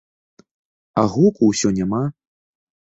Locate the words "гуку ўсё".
1.13-1.77